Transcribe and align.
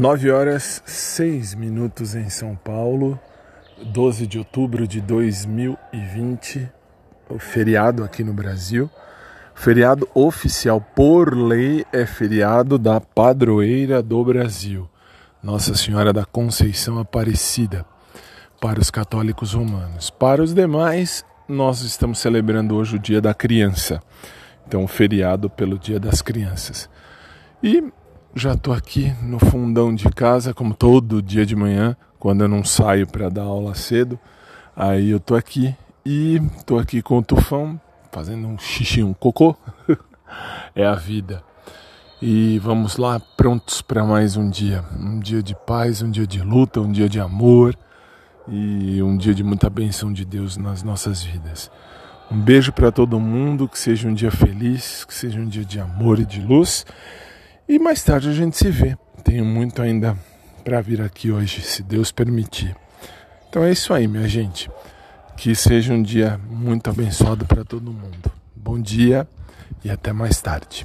9 0.00 0.30
horas 0.30 0.82
6 0.86 1.54
minutos 1.54 2.14
em 2.14 2.30
São 2.30 2.56
Paulo, 2.56 3.20
12 3.84 4.26
de 4.26 4.38
outubro 4.38 4.88
de 4.88 4.98
2020, 4.98 6.72
o 7.28 7.38
feriado 7.38 8.02
aqui 8.02 8.24
no 8.24 8.32
Brasil. 8.32 8.88
Feriado 9.54 10.08
oficial 10.14 10.80
por 10.80 11.36
lei 11.36 11.84
é 11.92 12.06
feriado 12.06 12.78
da 12.78 12.98
padroeira 12.98 14.02
do 14.02 14.24
Brasil, 14.24 14.88
Nossa 15.42 15.74
Senhora 15.74 16.14
da 16.14 16.24
Conceição 16.24 16.98
Aparecida, 16.98 17.84
para 18.58 18.80
os 18.80 18.90
católicos 18.90 19.52
romanos. 19.52 20.08
Para 20.08 20.42
os 20.42 20.54
demais, 20.54 21.26
nós 21.46 21.82
estamos 21.82 22.20
celebrando 22.20 22.74
hoje 22.74 22.96
o 22.96 22.98
Dia 22.98 23.20
da 23.20 23.34
Criança, 23.34 24.02
então 24.66 24.88
feriado 24.88 25.50
pelo 25.50 25.78
Dia 25.78 26.00
das 26.00 26.22
Crianças. 26.22 26.88
E 27.62 27.92
já 28.34 28.52
estou 28.52 28.72
aqui 28.72 29.12
no 29.22 29.38
fundão 29.38 29.94
de 29.94 30.08
casa, 30.08 30.54
como 30.54 30.74
todo 30.74 31.22
dia 31.22 31.44
de 31.44 31.56
manhã, 31.56 31.96
quando 32.18 32.42
eu 32.42 32.48
não 32.48 32.64
saio 32.64 33.06
para 33.06 33.28
dar 33.28 33.42
aula 33.42 33.74
cedo. 33.74 34.18
Aí 34.74 35.10
eu 35.10 35.16
estou 35.16 35.36
aqui 35.36 35.74
e 36.04 36.36
estou 36.56 36.78
aqui 36.78 37.02
com 37.02 37.18
o 37.18 37.22
tufão, 37.22 37.80
fazendo 38.12 38.46
um 38.46 38.58
xixi, 38.58 39.02
um 39.02 39.12
cocô. 39.12 39.56
é 40.74 40.86
a 40.86 40.94
vida. 40.94 41.42
E 42.22 42.58
vamos 42.58 42.96
lá, 42.98 43.18
prontos 43.18 43.82
para 43.82 44.04
mais 44.04 44.36
um 44.36 44.48
dia. 44.48 44.84
Um 44.98 45.18
dia 45.18 45.42
de 45.42 45.54
paz, 45.54 46.02
um 46.02 46.10
dia 46.10 46.26
de 46.26 46.40
luta, 46.40 46.80
um 46.80 46.92
dia 46.92 47.08
de 47.08 47.18
amor 47.18 47.74
e 48.46 49.02
um 49.02 49.16
dia 49.16 49.34
de 49.34 49.42
muita 49.42 49.68
bênção 49.70 50.12
de 50.12 50.24
Deus 50.24 50.56
nas 50.56 50.82
nossas 50.82 51.22
vidas. 51.22 51.70
Um 52.30 52.38
beijo 52.38 52.72
para 52.72 52.92
todo 52.92 53.18
mundo, 53.18 53.68
que 53.68 53.78
seja 53.78 54.06
um 54.06 54.14
dia 54.14 54.30
feliz, 54.30 55.04
que 55.04 55.12
seja 55.12 55.40
um 55.40 55.46
dia 55.46 55.64
de 55.64 55.80
amor 55.80 56.20
e 56.20 56.24
de 56.24 56.40
luz. 56.40 56.86
E 57.70 57.78
mais 57.78 58.02
tarde 58.02 58.28
a 58.28 58.32
gente 58.32 58.56
se 58.56 58.68
vê. 58.68 58.98
Tenho 59.22 59.44
muito 59.44 59.80
ainda 59.80 60.18
para 60.64 60.80
vir 60.80 61.00
aqui 61.00 61.30
hoje, 61.30 61.62
se 61.62 61.84
Deus 61.84 62.10
permitir. 62.10 62.74
Então 63.48 63.62
é 63.62 63.70
isso 63.70 63.94
aí, 63.94 64.08
minha 64.08 64.26
gente. 64.26 64.68
Que 65.36 65.54
seja 65.54 65.92
um 65.92 66.02
dia 66.02 66.36
muito 66.50 66.90
abençoado 66.90 67.46
para 67.46 67.64
todo 67.64 67.92
mundo. 67.92 68.32
Bom 68.56 68.76
dia 68.80 69.24
e 69.84 69.88
até 69.88 70.12
mais 70.12 70.40
tarde. 70.40 70.84